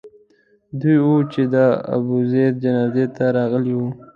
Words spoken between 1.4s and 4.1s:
د ابوزید جنازې ته راغلي وو.